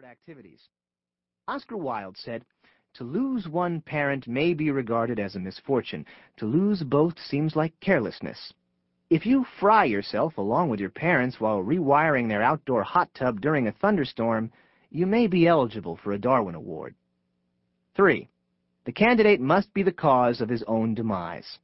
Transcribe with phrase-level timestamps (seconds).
[0.00, 0.68] untoward activities.
[1.46, 2.44] Oscar Wilde said,
[2.94, 6.06] To lose one parent may be regarded as a misfortune.
[6.38, 8.52] To lose both seems like carelessness.
[9.10, 13.66] If you fry yourself along with your parents while rewiring their outdoor hot tub during
[13.66, 14.50] a thunderstorm,
[14.90, 16.94] you may be eligible for a Darwin Award.
[17.96, 18.28] 3.
[18.84, 21.58] The candidate must be the cause of his own demise.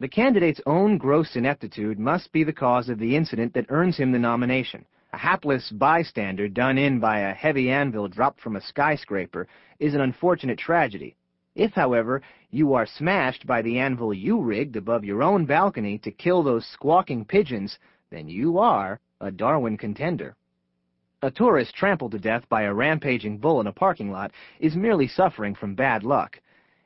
[0.00, 4.12] The candidate's own gross ineptitude must be the cause of the incident that earns him
[4.12, 4.84] the nomination.
[5.14, 9.46] A hapless bystander done in by a heavy anvil dropped from a skyscraper
[9.78, 11.14] is an unfortunate tragedy.
[11.54, 16.10] If, however, you are smashed by the anvil you rigged above your own balcony to
[16.10, 17.78] kill those squawking pigeons,
[18.10, 20.34] then you are a Darwin contender.
[21.22, 25.06] A tourist trampled to death by a rampaging bull in a parking lot is merely
[25.06, 26.40] suffering from bad luck.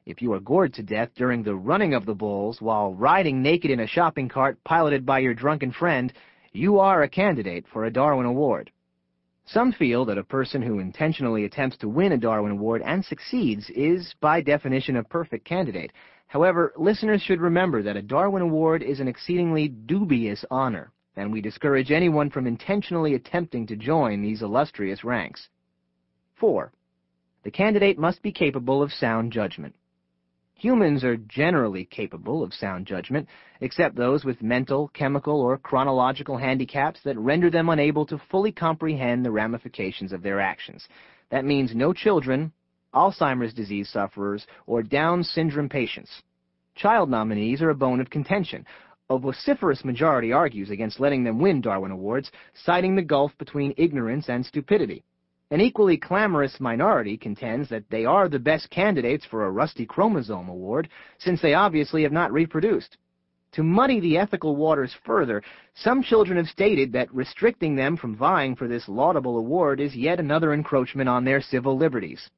[0.04, 3.70] If you are gored to death during the running of the bulls while riding naked
[3.70, 6.12] in a shopping cart piloted by your drunken friend,
[6.52, 8.70] you are a candidate for a Darwin Award.
[9.46, 13.70] Some feel that a person who intentionally attempts to win a Darwin Award and succeeds
[13.70, 15.92] is, by definition, a perfect candidate.
[16.26, 21.40] However, listeners should remember that a Darwin Award is an exceedingly dubious honor, and we
[21.40, 25.48] discourage anyone from intentionally attempting to join these illustrious ranks.
[26.34, 26.70] 4.
[27.44, 29.74] The candidate must be capable of sound judgment.
[30.58, 33.28] Humans are generally capable of sound judgment,
[33.60, 39.24] except those with mental, chemical, or chronological handicaps that render them unable to fully comprehend
[39.24, 40.88] the ramifications of their actions.
[41.30, 42.52] That means no children,
[42.92, 46.22] Alzheimer's disease sufferers, or Down syndrome patients.
[46.74, 48.66] Child nominees are a bone of contention.
[49.10, 54.28] A vociferous majority argues against letting them win Darwin Awards, citing the gulf between ignorance
[54.28, 55.04] and stupidity.
[55.50, 60.50] An equally clamorous minority contends that they are the best candidates for a rusty chromosome
[60.50, 62.98] award, since they obviously have not reproduced.
[63.52, 65.42] To muddy the ethical waters further,
[65.74, 70.20] some children have stated that restricting them from vying for this laudable award is yet
[70.20, 72.28] another encroachment on their civil liberties.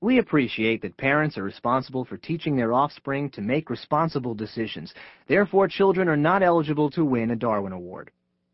[0.00, 4.94] We appreciate that parents are responsible for teaching their offspring to make responsible decisions.
[5.26, 8.12] Therefore, children are not eligible to win a Darwin Award.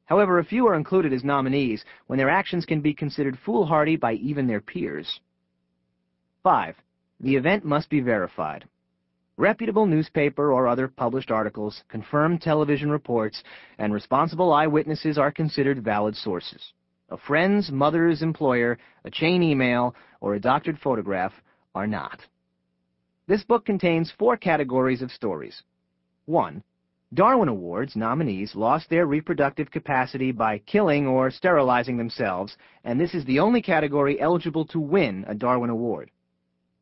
[0.09, 4.15] However, a few are included as nominees when their actions can be considered foolhardy by
[4.15, 5.21] even their peers.
[6.43, 6.75] 5.
[7.21, 8.67] The event must be verified.
[9.37, 13.43] Reputable newspaper or other published articles, confirmed television reports,
[13.77, 16.73] and responsible eyewitnesses are considered valid sources.
[17.11, 21.35] A friend's mother's employer, a chain email, or a doctored photograph
[21.75, 22.19] are not.
[23.27, 25.63] This book contains four categories of stories.
[26.25, 26.63] 1.
[27.15, 33.25] Darwin Awards nominees lost their reproductive capacity by killing or sterilizing themselves, and this is
[33.25, 36.11] the only category eligible to win a Darwin Award.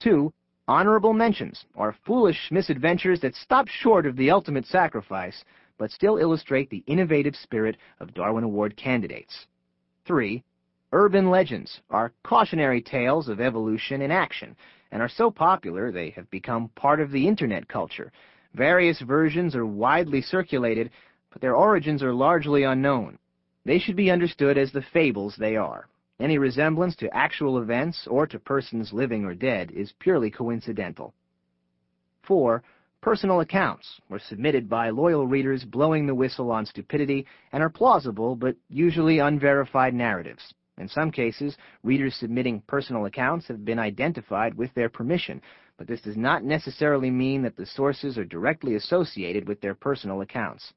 [0.00, 0.32] 2.
[0.66, 5.44] Honorable mentions are foolish misadventures that stop short of the ultimate sacrifice,
[5.78, 9.47] but still illustrate the innovative spirit of Darwin Award candidates.
[10.06, 10.43] 3.
[10.91, 14.56] Urban legends are cautionary tales of evolution in action,
[14.91, 18.10] and are so popular they have become part of the internet culture,
[18.56, 20.91] Various versions are widely circulated,
[21.31, 23.19] but their origins are largely unknown.
[23.67, 25.89] They should be understood as the fables they are.
[26.19, 31.12] Any resemblance to actual events or to persons living or dead is purely coincidental.
[32.22, 32.62] 4.
[33.03, 38.37] Personal accounts were submitted by loyal readers blowing the whistle on stupidity and are plausible
[38.37, 40.55] but usually unverified narratives.
[40.78, 45.43] In some cases, readers submitting personal accounts have been identified with their permission,
[45.78, 50.22] but this does not necessarily mean that the sources are directly associated with their personal
[50.22, 50.72] accounts.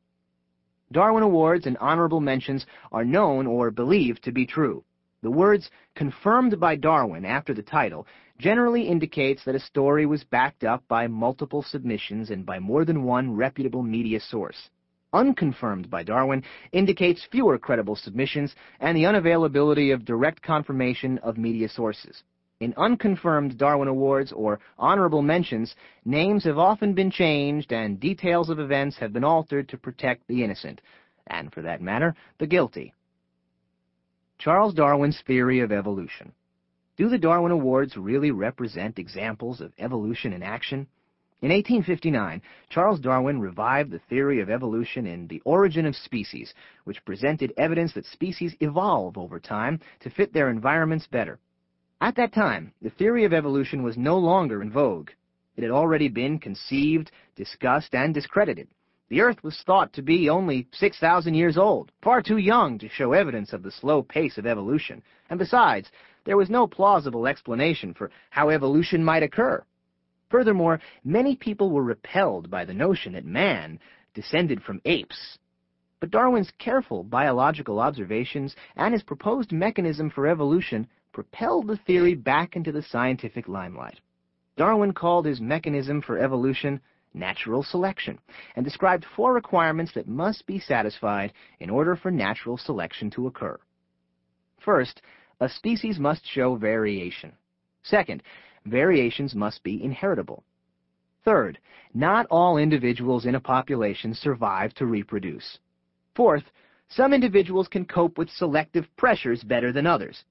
[0.92, 4.84] Darwin Awards and honorable mentions are known or believed to be true.
[5.22, 10.64] The words confirmed by Darwin after the title generally indicates that a story was backed
[10.64, 14.70] up by multiple submissions and by more than one reputable media source.
[15.12, 21.68] Unconfirmed by Darwin indicates fewer credible submissions and the unavailability of direct confirmation of media
[21.68, 22.24] sources.
[22.59, 28.59] In unconfirmed Darwin Awards or honorable mentions, names have often been changed and details of
[28.59, 30.81] events have been altered to protect the innocent,
[31.28, 32.94] and for that matter, the guilty.
[34.38, 36.34] Charles Darwin's Theory of Evolution.
[36.98, 40.88] Do the Darwin Awards really represent examples of evolution in action?
[41.42, 46.54] In 1859, Charles Darwin revived the theory of evolution in The Origin of Species,
[46.84, 51.39] which presented evidence that species evolve over time to fit their environments better.
[52.01, 55.10] At that time, the theory of evolution was no longer in vogue.
[55.57, 58.69] It had already been conceived, discussed, and discredited.
[59.10, 63.12] The Earth was thought to be only 6,000 years old, far too young to show
[63.12, 65.92] evidence of the slow pace of evolution, and besides,
[66.24, 69.62] there was no plausible explanation for how evolution might occur.
[70.30, 73.78] Furthermore, many people were repelled by the notion that man
[74.13, 75.38] descended from apes.
[76.00, 82.56] But Darwin's careful biological observations and his proposed mechanism for evolution propelled the theory back
[82.56, 84.00] into the scientific limelight.
[84.58, 86.82] Darwin called his mechanism for evolution
[87.14, 88.20] natural selection
[88.56, 93.58] and described four requirements that must be satisfied in order for natural selection to occur.
[94.60, 95.02] First,
[95.40, 97.32] a species must show variation.
[97.84, 98.22] Second,
[98.66, 100.44] variations must be inheritable.
[101.24, 101.60] Third,
[101.94, 105.60] not all individuals in a population survive to reproduce.
[106.16, 106.44] Fourth,
[106.90, 110.24] some individuals can cope with selective pressures better than others.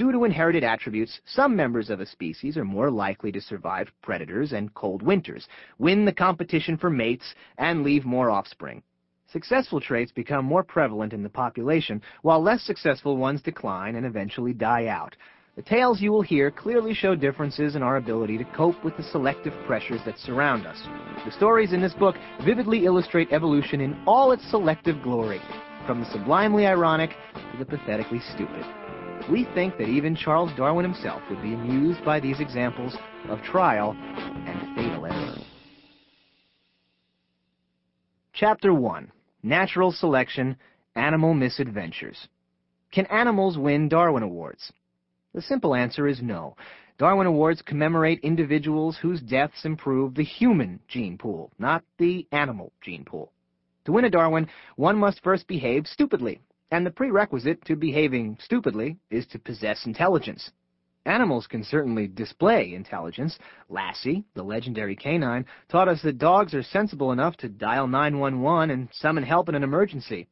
[0.00, 4.52] Due to inherited attributes, some members of a species are more likely to survive predators
[4.54, 5.46] and cold winters,
[5.78, 8.82] win the competition for mates, and leave more offspring.
[9.30, 14.54] Successful traits become more prevalent in the population, while less successful ones decline and eventually
[14.54, 15.14] die out.
[15.56, 19.02] The tales you will hear clearly show differences in our ability to cope with the
[19.02, 20.82] selective pressures that surround us.
[21.26, 25.42] The stories in this book vividly illustrate evolution in all its selective glory,
[25.86, 28.64] from the sublimely ironic to the pathetically stupid.
[29.30, 32.96] We think that even Charles Darwin himself would be amused by these examples
[33.28, 35.36] of trial and fatal error.
[38.32, 39.12] Chapter 1
[39.44, 40.56] Natural Selection
[40.96, 42.26] Animal Misadventures
[42.90, 44.72] Can animals win Darwin Awards?
[45.32, 46.56] The simple answer is no.
[46.98, 53.04] Darwin Awards commemorate individuals whose deaths improve the human gene pool, not the animal gene
[53.04, 53.30] pool.
[53.84, 56.40] To win a Darwin, one must first behave stupidly,
[56.70, 60.50] and the prerequisite to behaving stupidly is to possess intelligence.
[61.06, 63.38] Animals can certainly display intelligence.
[63.68, 68.88] Lassie, the legendary canine, taught us that dogs are sensible enough to dial 911 and
[68.92, 70.28] summon help in an emergency.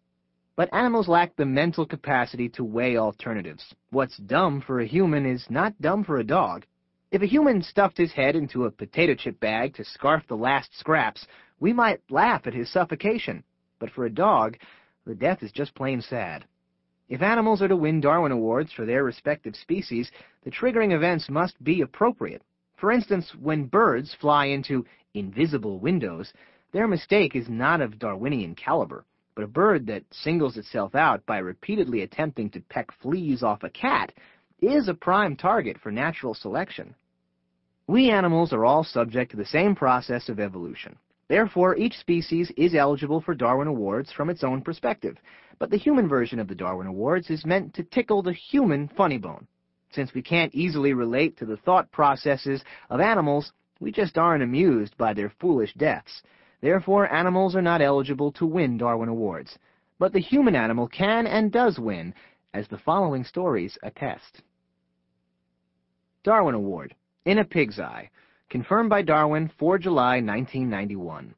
[0.57, 3.75] But animals lack the mental capacity to weigh alternatives.
[3.91, 6.67] What's dumb for a human is not dumb for a dog.
[7.11, 10.79] If a human stuffed his head into a potato chip bag to scarf the last
[10.79, 11.27] scraps,
[11.61, 13.43] we might laugh at his suffocation.
[13.79, 14.59] But for a dog,
[15.09, 16.45] the death is just plain sad.
[17.09, 20.11] If animals are to win Darwin Awards for their respective species,
[20.45, 22.43] the triggering events must be appropriate.
[22.77, 24.85] For instance, when birds fly into
[25.15, 26.35] invisible windows,
[26.73, 31.39] their mistake is not of Darwinian caliber, but a bird that singles itself out by
[31.39, 34.13] repeatedly attempting to peck fleas off a cat
[34.61, 36.95] is a prime target for natural selection.
[37.87, 40.99] We animals are all subject to the same process of evolution.
[41.29, 45.19] Therefore, each species is eligible for Darwin Awards from its own perspective,
[45.59, 49.19] but the human version of the Darwin Awards is meant to tickle the human funny
[49.19, 49.47] bone.
[49.91, 54.97] Since we can't easily relate to the thought processes of animals, we just aren't amused
[54.97, 56.23] by their foolish deaths.
[56.61, 59.59] Therefore, animals are not eligible to win Darwin Awards.
[59.99, 62.15] But the human animal can and does win,
[62.55, 64.43] as the following stories attest.
[66.23, 66.95] Darwin Award,
[67.25, 68.11] In a Pig's Eye,
[68.51, 71.35] Confirmed by Darwin, 4 July 1991.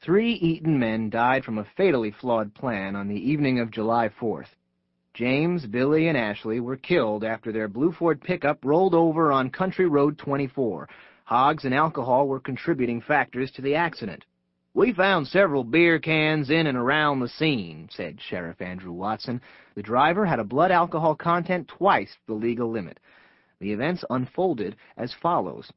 [0.00, 4.54] Three Eaton men died from a fatally flawed plan on the evening of July 4th.
[5.14, 9.86] James, Billy, and Ashley were killed after their Blue Ford pickup rolled over on Country
[9.88, 10.88] Road 24.
[11.24, 14.24] Hogs and alcohol were contributing factors to the accident.
[14.74, 19.40] We found several beer cans in and around the scene, said Sheriff Andrew Watson.
[19.74, 23.00] The driver had a blood alcohol content twice the legal limit.
[23.58, 25.72] The events unfolded as follows.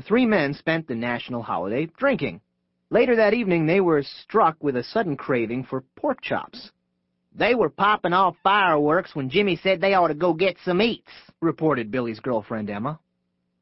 [0.00, 2.40] The three men spent the national holiday drinking.
[2.88, 6.70] Later that evening, they were struck with a sudden craving for pork chops.
[7.34, 11.12] They were popping off fireworks when Jimmy said they ought to go get some eats,
[11.42, 12.98] reported Billy's girlfriend Emma.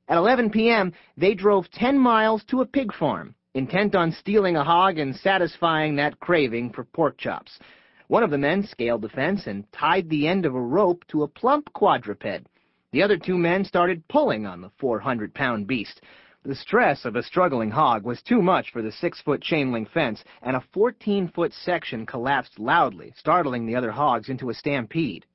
[0.06, 4.62] At 11 p.m., they drove 10 miles to a pig farm, intent on stealing a
[4.62, 7.58] hog and satisfying that craving for pork chops.
[8.06, 11.24] One of the men scaled the fence and tied the end of a rope to
[11.24, 12.46] a plump quadruped.
[12.92, 16.00] The other two men started pulling on the 400-pound beast.
[16.48, 20.56] The stress of a struggling hog was too much for the six-foot chain-link fence, and
[20.56, 25.26] a 14-foot section collapsed loudly, startling the other hogs into a stampede.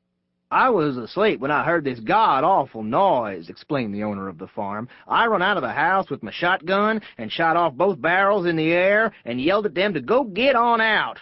[0.50, 4.89] I was asleep when I heard this god-awful noise, explained the owner of the farm.
[5.08, 8.55] I run out of the house with my shotgun and shot off both barrels in
[8.55, 11.20] the air and yelled at them to go get on out.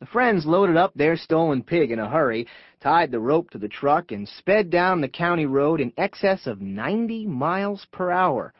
[0.00, 2.48] The friends loaded up their stolen pig in a hurry,
[2.80, 6.60] tied the rope to the truck, and sped down the county road in excess of
[6.60, 8.52] 90 miles per hour.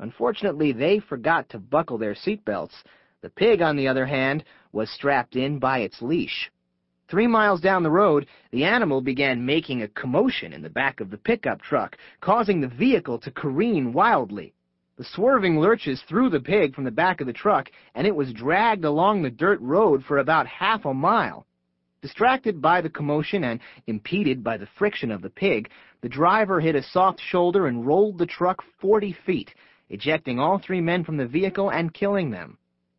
[0.00, 2.82] Unfortunately, they forgot to buckle their seat belts.
[3.22, 6.50] The pig, on the other hand, was strapped in by its leash.
[7.08, 11.10] Three miles down the road, the animal began making a commotion in the back of
[11.10, 14.54] the pickup truck, causing the vehicle to careen wildly.
[14.96, 18.32] The swerving lurches threw the pig from the back of the truck, and it was
[18.32, 21.46] dragged along the dirt road for about half a mile.
[22.00, 25.68] Distracted by the commotion and impeded by the friction of the pig,
[26.00, 29.52] the driver hit a soft shoulder and rolled the truck forty feet,
[29.90, 32.56] ejecting all three men from the vehicle and killing them.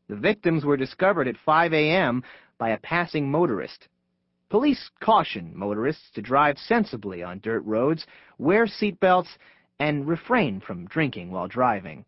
[0.08, 2.24] The victims were discovered at 5 a.m.
[2.58, 3.88] by a passing motorist.
[4.50, 8.06] Police caution motorists to drive sensibly on dirt roads,
[8.38, 9.38] wear seatbelts,
[9.80, 12.04] and refrain from drinking while driving.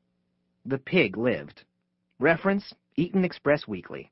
[0.66, 1.64] The pig lived.
[2.20, 4.12] Reference, Eaton Express Weekly.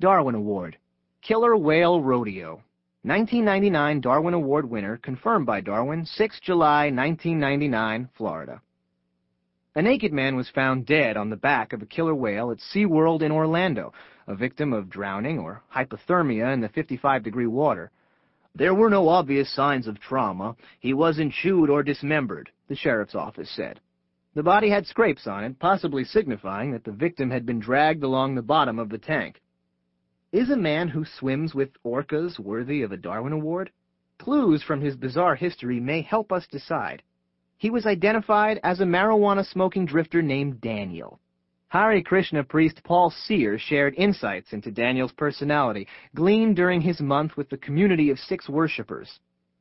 [0.00, 0.76] Darwin Award.
[1.22, 2.64] Killer Whale Rodeo.
[3.04, 8.60] 1999 Darwin Award winner, confirmed by Darwin, 6 July 1999, Florida.
[9.74, 13.22] A naked man was found dead on the back of a killer whale at SeaWorld
[13.22, 13.94] in Orlando,
[14.26, 17.90] a victim of drowning or hypothermia in the 55-degree water.
[18.54, 20.56] There were no obvious signs of trauma.
[20.78, 23.80] He wasn't chewed or dismembered, the sheriff's office said.
[24.34, 28.34] The body had scrapes on it, possibly signifying that the victim had been dragged along
[28.34, 29.40] the bottom of the tank.
[30.32, 33.70] Is a man who swims with orcas worthy of a Darwin Award?
[34.18, 37.02] Clues from his bizarre history may help us decide.
[37.62, 41.20] He was identified as a marijuana-smoking drifter named Daniel.
[41.68, 47.48] Hare Krishna priest Paul Sear shared insights into Daniel's personality, gleaned during his month with
[47.50, 49.20] the community of six worshippers.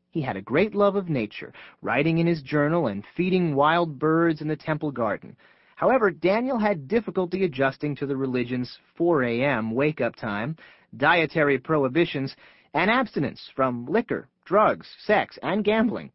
[0.09, 1.53] He had a great love of nature,
[1.83, 5.37] writing in his journal and feeding wild birds in the temple garden.
[5.75, 9.75] However, Daniel had difficulty adjusting to the religion's 4 a.m.
[9.75, 10.55] wake-up time,
[10.97, 12.35] dietary prohibitions,
[12.73, 16.11] and abstinence from liquor, drugs, sex, and gambling.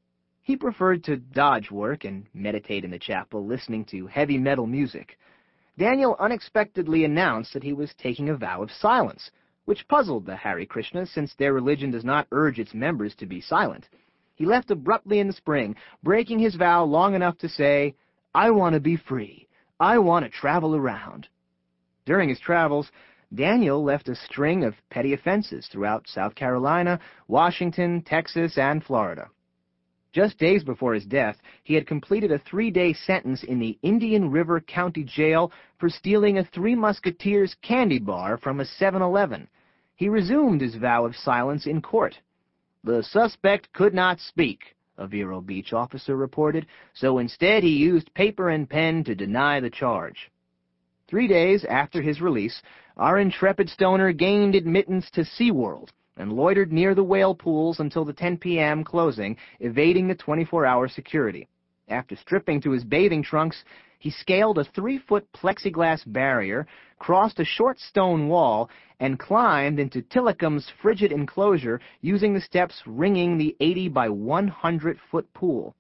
[0.46, 5.18] He preferred to dodge work and meditate in the chapel, listening to heavy metal music.
[5.76, 9.32] Daniel unexpectedly announced that he was taking a vow of silence,
[9.64, 13.40] which puzzled the Hare Krishna since their religion does not urge its members to be
[13.40, 13.88] silent.
[14.36, 15.74] He left abruptly in the spring,
[16.04, 17.96] breaking his vow long enough to say,
[18.32, 19.48] I want to be free.
[19.80, 21.26] I want to travel around.
[22.04, 22.92] During his travels,
[23.34, 29.28] Daniel left a string of petty offenses throughout South Carolina, Washington, Texas, and Florida.
[30.16, 34.62] Just days before his death, he had completed a three-day sentence in the Indian River
[34.62, 39.46] County Jail for stealing a Three Musketeers candy bar from a 7-Eleven.
[39.94, 42.18] He resumed his vow of silence in court.
[42.82, 48.49] The suspect could not speak, a Vero Beach officer reported, so instead he used paper
[48.49, 50.30] and pen to deny the charge.
[51.08, 52.62] Three days after his release,
[52.96, 58.12] our intrepid stoner gained admittance to SeaWorld, and loitered near the whale pools until the
[58.12, 58.82] 10 p.m.
[58.85, 61.46] closing, evading the 24-hour security.
[61.88, 63.64] After stripping to his bathing trunks,
[63.99, 66.66] he scaled a three-foot plexiglass barrier,
[66.99, 68.70] crossed a short stone wall,
[69.00, 75.75] and climbed into Tilikum's frigid enclosure using the steps ringing the 80 by 100-foot pool.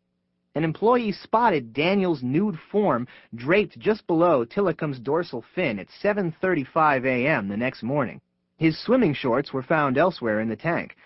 [0.54, 7.48] An employee spotted Daniel's nude form draped just below Tilikum's dorsal fin at 7.35 a.m.
[7.48, 8.20] the next morning.
[8.56, 10.96] His swimming shorts were found elsewhere in the tank.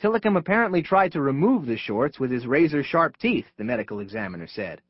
[0.00, 4.80] Tilikum apparently tried to remove the shorts with his razor-sharp teeth, the medical examiner said.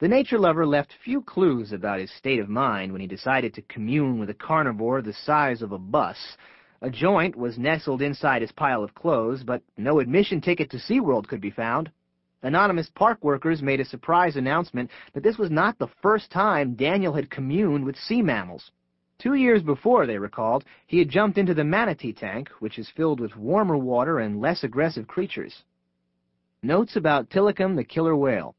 [0.00, 3.62] The nature lover left few clues about his state of mind when he decided to
[3.62, 6.36] commune with a carnivore the size of a bus.
[6.82, 11.26] A joint was nestled inside his pile of clothes, but no admission ticket to SeaWorld
[11.26, 11.90] could be found.
[12.42, 17.12] Anonymous park workers made a surprise announcement that this was not the first time Daniel
[17.12, 18.70] had communed with sea mammals.
[19.18, 23.18] Two years before, they recalled, he had jumped into the manatee tank, which is filled
[23.18, 25.64] with warmer water and less aggressive creatures.
[26.62, 28.54] Notes about Tilikum the killer whale.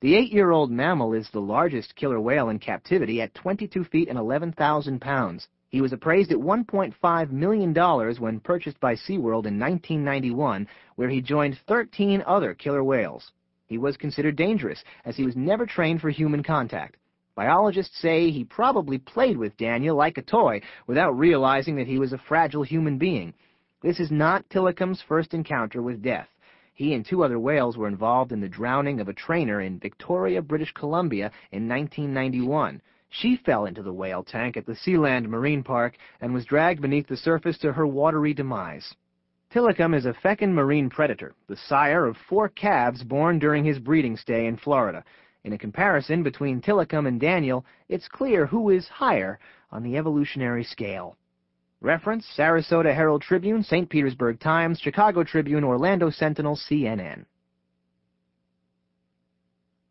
[0.00, 5.00] The eight-year-old mammal is the largest killer whale in captivity at 22 feet and 11,000
[5.00, 5.48] pounds.
[5.68, 7.74] He was appraised at $1.5 million
[8.20, 13.32] when purchased by SeaWorld in 1991, where he joined 13 other killer whales.
[13.66, 16.96] He was considered dangerous, as he was never trained for human contact.
[17.36, 22.12] Biologists say he probably played with Daniel like a toy without realizing that he was
[22.12, 23.34] a fragile human being.
[23.82, 26.28] This is not Tilikum's first encounter with death.
[26.72, 30.42] He and two other whales were involved in the drowning of a trainer in Victoria,
[30.42, 32.80] British Columbia in 1991.
[33.10, 37.08] She fell into the whale tank at the Sealand Marine Park and was dragged beneath
[37.08, 38.94] the surface to her watery demise.
[39.52, 44.16] Tilikum is a fecund marine predator, the sire of four calves born during his breeding
[44.16, 45.04] stay in Florida.
[45.44, 49.38] In a comparison between Tilikum and Daniel, it's clear who is higher
[49.70, 51.16] on the evolutionary scale.
[51.82, 53.88] Reference, Sarasota Herald Tribune, St.
[53.90, 57.26] Petersburg Times, Chicago Tribune, Orlando Sentinel, CNN.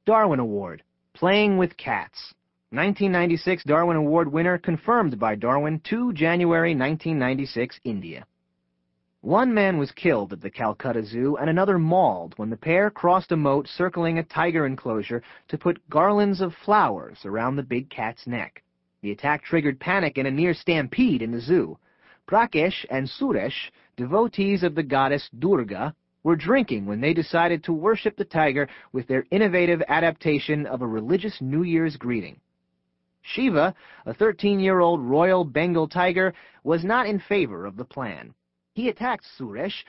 [0.06, 0.84] Darwin Award,
[1.14, 2.34] Playing with Cats.
[2.72, 8.26] 1996 Darwin Award winner confirmed by Darwin 2 January 1996, India.
[9.24, 13.32] One man was killed at the Calcutta Zoo and another mauled when the pair crossed
[13.32, 18.28] a moat circling a tiger enclosure to put garlands of flowers around the big cat's
[18.28, 18.62] neck.
[19.02, 21.78] The attack triggered panic and a near stampede in the zoo.
[22.28, 28.18] Prakesh and Suresh, devotees of the goddess Durga, were drinking when they decided to worship
[28.18, 32.42] the tiger with their innovative adaptation of a religious New Year's greeting.
[33.22, 33.74] Shiva,
[34.06, 36.34] a 13-year-old royal Bengal tiger,
[36.66, 38.34] was not in favor of the plan.
[38.74, 39.84] He attacked Suresh